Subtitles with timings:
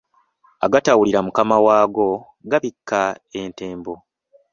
[0.65, 2.07] Agatawulira mukama waago
[2.51, 3.01] gabikka
[3.39, 3.93] entembo.